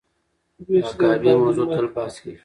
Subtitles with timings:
[0.67, 2.39] د حقابې موضوع تل بحث کیږي.